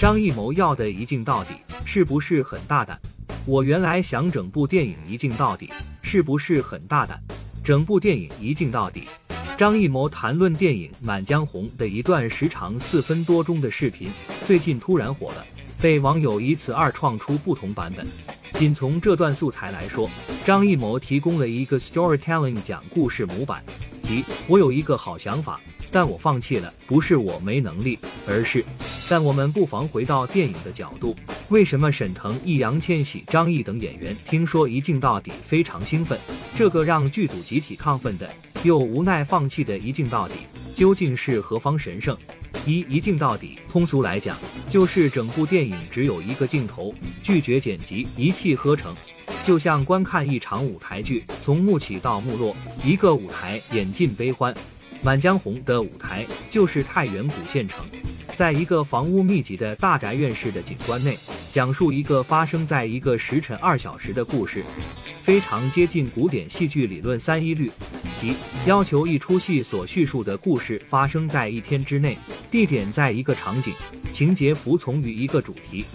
[0.00, 2.98] 张艺谋要的一镜到底，是不是很大胆？
[3.44, 7.22] 我原来想整部电影一镜到底，是不是很大胆？
[7.62, 9.06] 整部电影一镜到底。
[9.58, 14.10] 张艺谋谈论电影《满江红》的一段时长四分多钟的视频，
[14.46, 15.44] 最近突然火了，
[15.82, 18.06] 被网友以此二创出不同版本。
[18.54, 20.08] 仅从这段素材来说，
[20.46, 23.62] 张艺谋提供了一个 storytelling 讲故事模板，
[24.02, 25.60] 即我有一个好想法。
[25.90, 28.64] 但我放弃了，不是我没能力，而是……
[29.08, 31.16] 但我们不妨回到电影的角度，
[31.48, 36.18] 为什么沈腾、易烊千玺、张译等演员听说一镜到底非常兴奋？
[36.56, 38.30] 这个让剧组集体亢奋的，
[38.62, 40.34] 又无奈放弃的一镜到底，
[40.76, 42.16] 究竟是何方神圣？
[42.66, 44.36] 一一镜到底，通俗来讲，
[44.68, 48.94] 就是整部电影只有一个镜头，拒绝剪辑，一气呵成，
[49.42, 52.54] 就像观看一场舞台剧，从幕起到幕落，
[52.84, 54.54] 一个舞台演尽悲欢。
[55.02, 57.84] 《满江红》的舞台就是太原古县城，
[58.36, 61.18] 在一个房屋密集的大宅院式的景观内，
[61.50, 64.62] 讲述一个发生在一个时辰二小时的故事，
[65.22, 67.70] 非常接近古典戏剧理论三一律，
[68.18, 68.34] 即
[68.66, 72.18] 要求一出戏所叙述的故事发生在一天之内，
[72.50, 73.72] 地点在一个场景，
[74.12, 75.86] 情节服从于一个主题。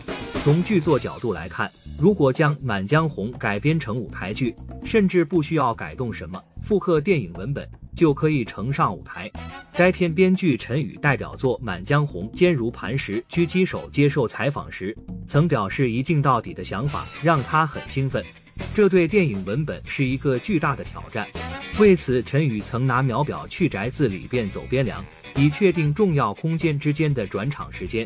[0.44, 7.66] 从剧作角度来看，如果将《满江红》改编成舞台剧，甚至不需要改动什么，复刻电影文本。
[7.96, 9.32] 就可以呈上舞台。
[9.74, 14.94] 该片编剧陈宇代表作《满江红》坚如磐石，狙击手接受采访时
[15.26, 18.22] 曾表示一镜到底的想法让他很兴奋，
[18.74, 21.26] 这对电影文本是一个巨大的挑战。
[21.80, 25.02] 为此，陈宇曾拿秒表去宅字里边走边量，
[25.38, 28.06] 以确定重要空间之间的转场时间，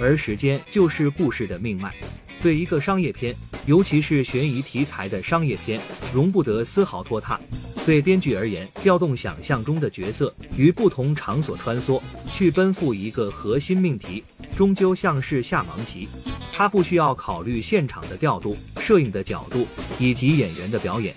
[0.00, 1.94] 而时间就是故事的命脉。
[2.40, 3.32] 对一个商业片，
[3.66, 5.80] 尤其是悬疑题材的商业片，
[6.12, 7.40] 容不得丝毫拖沓。
[7.88, 11.98] 对编剧而言，调动想象中的角色于不同场所穿梭，
[12.30, 14.22] 去奔赴一个核心命题，
[14.54, 16.06] 终究像是下盲棋。
[16.52, 19.66] 他不需要考虑现场的调度、摄影的角度
[19.98, 21.14] 以及演员的表演。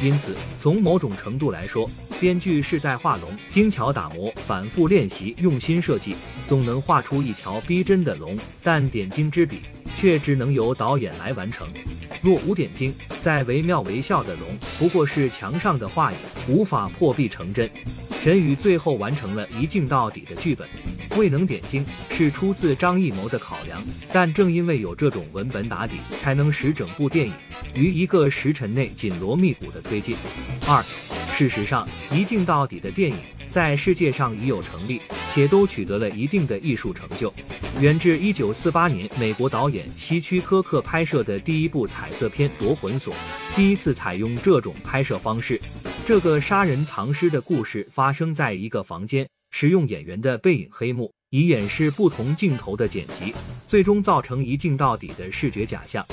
[0.00, 1.90] 因此，从某种程度来说，
[2.20, 6.14] 编剧是在画龙，精巧打磨，反复练习，用心设计，
[6.46, 8.38] 总能画出一条逼真的龙。
[8.62, 9.58] 但点睛之笔，
[10.02, 11.64] 却只能由导演来完成。
[12.20, 16.18] 若无点睛，再惟妙惟肖的龙，不过是墙上的画影，
[16.48, 17.70] 无法破壁成真。
[18.20, 20.68] 陈宇最后完成了一镜到底的剧本，
[21.16, 23.80] 未能点睛是出自张艺谋的考量，
[24.12, 27.32] 但正因为有这种文本打底，才能使整部电影
[27.72, 30.16] 于一个时辰内紧锣密鼓的推进。
[30.66, 30.84] 二，
[31.32, 33.16] 事实上，一镜到底的电影。
[33.52, 34.98] 在世界上已有成立，
[35.30, 37.30] 且都取得了一定的艺术成就。
[37.82, 43.12] 远至一九四八年，美国导演希区柯克拍摄的第一部彩色片《夺魂锁》，
[43.54, 45.60] 第一次采用这种拍摄方式。
[46.06, 53.34] 这个杀人藏尸的故事发生在一个房间，使用演员的背影黑幕，以掩饰不同镜头的剪辑，
[53.66, 56.06] 最终造成一镜到底的视觉假象。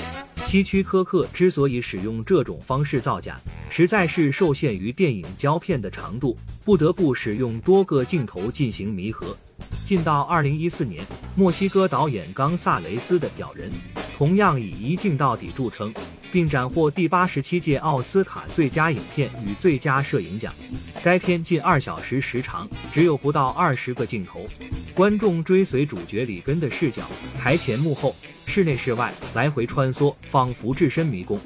[0.50, 9.36] 希区柯克之所以使用这种方式造假，实在是受限于电影胶片的长度，不得不使用多个镜头进行弥合。
[9.84, 11.06] 进到二零一四年，
[11.36, 13.70] 墨西哥导演冈萨雷斯的《屌人》
[14.18, 15.94] 同样以一镜到底著称，
[16.32, 20.54] 并斩获第八十七届奥斯卡最佳影片与最佳摄影奖。
[21.02, 24.46] 该片近二小时时长，只有不到二十个镜头，
[24.94, 27.02] 观众追随主角里根的视角，
[27.38, 28.14] 台前幕后。
[28.46, 31.38] 室内室外来回穿梭，仿佛置身迷宫。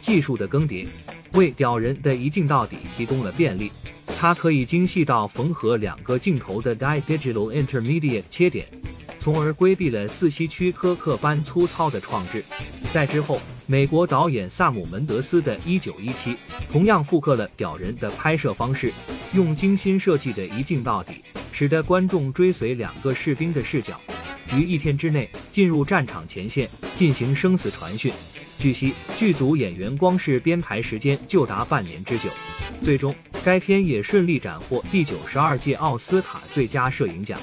[0.00, 0.86] 技术的更迭
[1.32, 3.72] 为屌人的一镜到底提供了便利，
[4.16, 8.64] 它可以精细到缝合两个镜头的 digital intermediate 切点，
[9.18, 12.44] 从而规避了四希区苛刻般粗糙的创制。
[12.92, 16.32] 在之后，美国导演萨姆门德斯的《一九一七》
[16.70, 18.92] 同样复刻了屌人的拍摄方式，
[19.32, 24.00] 用精心设计的一镜到底，使得观众追随两个士兵的视角。
[24.52, 28.12] 于一天之内进入战场前线进行生死传讯。
[28.58, 32.28] 据悉，剧组演员光是编排时间就达半年之久。
[32.82, 33.14] 最终，
[33.44, 37.38] 该片也顺利斩获第九十二届奥斯卡最佳摄影奖。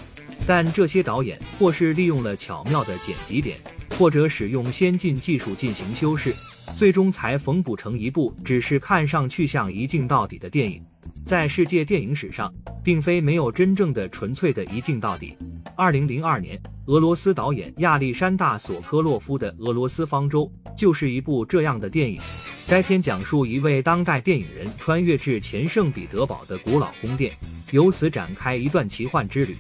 [0.50, 3.60] 但这些导演或是利用了巧妙的剪辑点，
[4.00, 6.34] 或者使用先进技术进行修饰，
[6.76, 10.82] 最终才缝补成一部只是看上去像一镜到底的电影。
[11.24, 12.52] 在世界电影史上，
[12.84, 15.38] 并非没有真正的纯粹的一镜到底。
[15.76, 22.20] 二零零二年，俄罗斯导演亚历山大·索科洛夫的《俄罗斯方舟》就是一部这样的电影。
[22.68, 27.38] 该片讲述一位当代电影人穿越至前圣彼得堡的古老宫殿，
[27.70, 29.56] 由此展开一段奇幻之旅。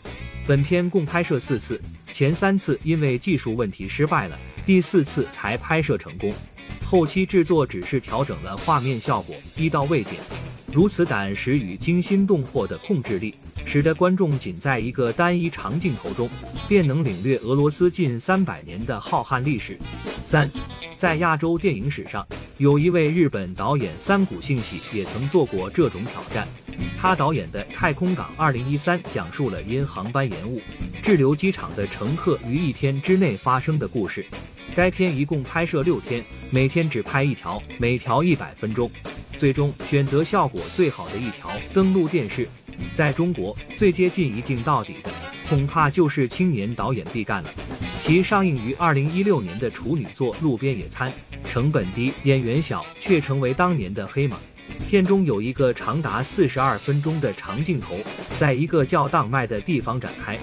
[0.49, 1.79] 本片共拍摄四次，
[2.11, 6.33] 前三次因为技术问题失败了，第四次才拍摄成功。
[6.83, 10.15] 后期制作只是调整了画面效果，一刀未剪。
[10.73, 13.35] 如此胆识与惊心动魄的控制力。
[13.63, 16.27] 使得观众仅在一个单一长镜头中，
[16.67, 19.77] 便能领略俄罗斯近三百年的浩瀚历史。
[20.25, 20.49] 三，
[20.97, 22.27] 在亚洲电影史上，
[22.59, 26.45] 有一位日本导演三谷幸喜也曾做过这种挑战。
[26.99, 30.61] 他导演的《太空港2013》讲述了因航班延误
[31.01, 34.25] 滞留机场的乘客于一天之内发生的故事。
[34.75, 36.21] 该片一共拍摄六天，
[36.51, 38.91] 每天只拍一条，每条一百分钟。
[39.37, 42.45] 最终选择效果最好的一条登陆电视。
[42.93, 45.09] 在中国，最接近一镜到底的，
[45.47, 47.49] 恐怕就是青年导演毕赣了。
[48.01, 51.09] 其上映于2016年的处女作《路边野餐》，
[51.49, 54.37] 成本低，演员小，却成为当年的黑马。
[54.87, 57.97] 片中有一个长达四十二分钟的长镜头，
[58.37, 60.37] 在一个叫荡麦的地方展开，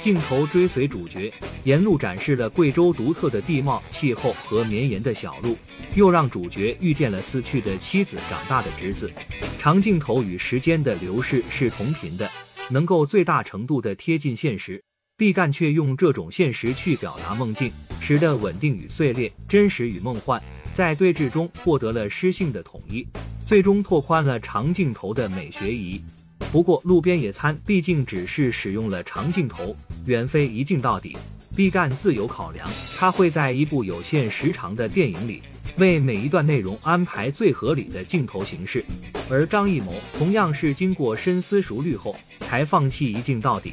[0.00, 1.32] 镜头追随主角，
[1.64, 5.56] 沿路展示了贵州独特的地貌、气候和绵延的小路，
[5.94, 9.10] 又让主角遇见了死去的妻子、长大的侄子。
[9.58, 12.30] 长镜头与时间的流逝是同频的，
[12.68, 14.84] 能够最大程度的贴近现实。
[15.20, 17.70] 毕赣却用这种现实去表达梦境，
[18.00, 23.06] 时的稳定与碎裂、真实与梦幻在对峙中获得了诗性的统一。
[23.44, 26.02] 最终拓宽了长镜头的美学意义。
[26.50, 29.76] 不过，路边野餐毕竟只是使用了长镜头，
[30.06, 31.14] 远非一镜到底。
[31.54, 35.42] 毕赣自有考量，他会在一部有限时长的电影里，
[35.80, 38.84] 为每一段内容安排最合理的镜头形式。
[39.28, 43.72] 而张艺谋同样是经过深思熟虑后才放弃一镜到底。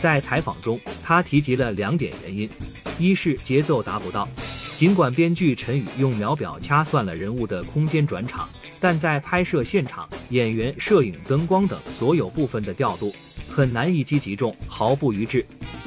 [0.00, 2.50] 在采访中，他提及了两点原因：
[2.98, 4.28] 一是节奏达不到。
[4.76, 8.48] 尽管编剧陈宇用秒表掐算了人物的空间转场，
[8.80, 13.14] 但在拍摄现场，演员、摄影、灯光等所有部分的调度
[13.48, 15.44] 很难一击即中，毫不逾制，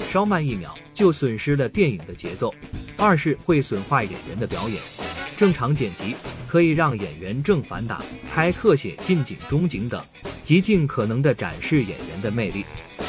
[0.09, 2.53] 稍慢一秒就损失了电影的节奏。
[2.95, 5.04] 二是会损坏演员的表演。
[5.37, 6.15] 正常剪辑
[6.47, 8.01] 可以让演员正反打、
[8.33, 10.01] 拍特写、近景、中景等，
[10.43, 12.65] 极尽可能的展示演员的魅力。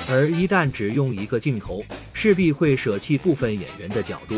[0.09, 4.37] 而一旦只用一个镜头，势必会舍弃部分演员的角度。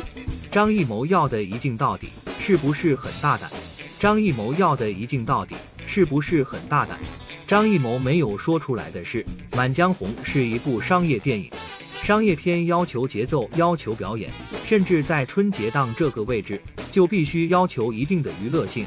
[0.50, 2.08] 张艺谋要的一镜到底，
[2.38, 3.50] 是不是很大胆？
[3.98, 5.56] 张艺谋要的一镜到底，
[5.86, 6.98] 是不是很大胆？
[7.46, 9.22] 张艺谋没有说出来的是，
[9.56, 11.50] 《满江红》是一部商业电影，
[12.02, 14.30] 商业片要求节奏，要求表演，
[14.64, 18.86] 甚至在春节档这个位置，就必须要求一定的娱乐性。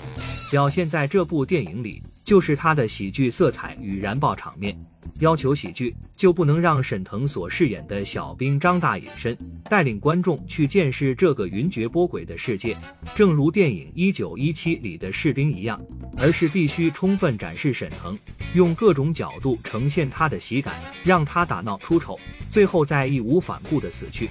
[0.50, 4.78] 表现在这部电影里，就是他的喜剧色彩与燃爆场面。
[5.20, 9.38] 要求喜剧，就不能让沈腾所饰演的小兵张大隐身，
[9.70, 12.76] 带领观众去见识这个云谲波诡的世界，
[13.16, 15.80] 正如电影《一九一七》里的士兵一样，
[16.18, 18.18] 而是必须充分展示沈腾，
[18.54, 22.20] 用各种角度呈现他的喜感，让他打闹出丑，
[22.50, 24.30] 最后再义无反顾的死去。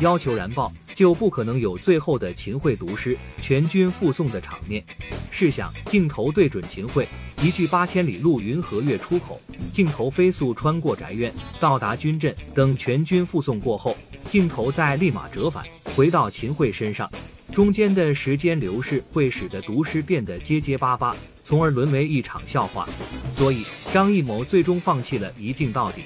[0.00, 0.72] 要求燃爆，
[1.02, 4.84] 就不可能有最后的秦桧读诗、全军覆送的场面。
[5.32, 7.08] 试想，镜头对准秦桧。
[7.42, 9.40] 一句八千里路云和月出口，
[9.72, 12.32] 镜头飞速穿过宅院，到达军阵。
[12.54, 13.96] 等全军覆送过后，
[14.28, 15.64] 镜头再立马折返，
[15.96, 17.10] 回到秦桧身上。
[17.52, 22.88] 中间的时间流逝会使得读诗变得结结巴巴，从而沦为一场笑话。
[23.34, 26.02] 所以，张艺谋最终放弃了一镜到底。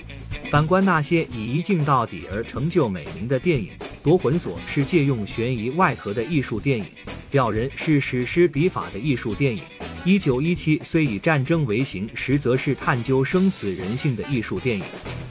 [0.50, 3.72] 反观那些以一镜到底而成就美名的电影，
[4.06, 6.85] 《夺魂锁》是借用悬疑外壳的艺术电影，
[7.29, 9.61] 《吊人》是史诗笔法的艺术电影。
[10.05, 14.85] 一九一七虽以战争为形，实则是探究生死人性的艺术电影。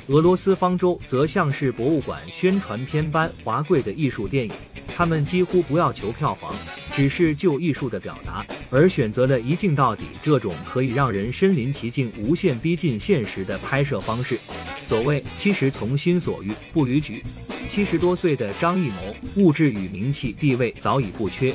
[0.07, 4.51] 俄罗斯方舟则像是博物馆宣传片般华贵的艺术电影。
[4.93, 6.53] 他们几乎不要求票房，
[6.93, 14.37] 只是就艺术的表达而选择了一镜到底这种可以让人身临其境、无限逼近现实的拍摄方式。
[14.85, 17.23] 所谓其实从心所欲不逾矩。
[17.67, 21.53] 七十多岁的张艺谋，物质与名气地位早已不缺。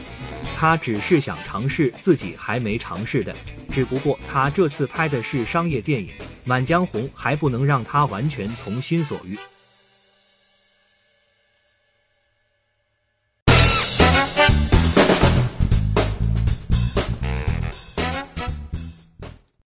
[0.56, 3.34] 他只是想尝试自己还没尝试的，
[3.72, 6.08] 只不过他这次拍的是商业电影，
[6.44, 9.38] 《满江红》还不能让他完全从心所欲。